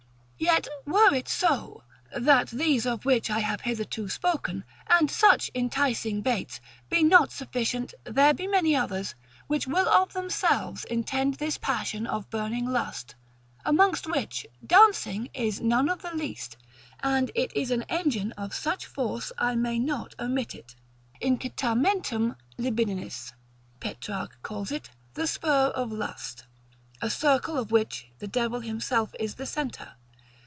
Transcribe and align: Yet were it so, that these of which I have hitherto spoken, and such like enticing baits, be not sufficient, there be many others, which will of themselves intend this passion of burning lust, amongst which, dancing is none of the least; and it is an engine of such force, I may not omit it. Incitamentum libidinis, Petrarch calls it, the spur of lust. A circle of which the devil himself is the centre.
Yet 0.43 0.67
were 0.85 1.13
it 1.13 1.29
so, 1.29 1.83
that 2.17 2.47
these 2.47 2.87
of 2.87 3.05
which 3.05 3.29
I 3.29 3.39
have 3.41 3.61
hitherto 3.61 4.09
spoken, 4.09 4.63
and 4.87 5.09
such 5.09 5.49
like 5.49 5.55
enticing 5.63 6.23
baits, 6.23 6.59
be 6.89 7.03
not 7.03 7.31
sufficient, 7.31 7.93
there 8.05 8.33
be 8.33 8.47
many 8.47 8.75
others, 8.75 9.13
which 9.45 9.67
will 9.67 9.87
of 9.87 10.13
themselves 10.13 10.83
intend 10.85 11.35
this 11.35 11.59
passion 11.59 12.07
of 12.07 12.31
burning 12.31 12.65
lust, 12.65 13.13
amongst 13.63 14.07
which, 14.07 14.47
dancing 14.65 15.29
is 15.35 15.61
none 15.61 15.87
of 15.89 16.01
the 16.01 16.11
least; 16.13 16.57
and 17.01 17.29
it 17.35 17.55
is 17.55 17.69
an 17.69 17.83
engine 17.87 18.31
of 18.31 18.55
such 18.55 18.87
force, 18.87 19.31
I 19.37 19.53
may 19.55 19.77
not 19.77 20.15
omit 20.19 20.55
it. 20.55 20.75
Incitamentum 21.21 22.35
libidinis, 22.57 23.31
Petrarch 23.79 24.41
calls 24.41 24.71
it, 24.71 24.89
the 25.13 25.27
spur 25.27 25.67
of 25.75 25.91
lust. 25.91 26.45
A 26.99 27.11
circle 27.11 27.59
of 27.59 27.69
which 27.71 28.07
the 28.17 28.27
devil 28.27 28.61
himself 28.61 29.13
is 29.19 29.35
the 29.35 29.45
centre. 29.45 29.93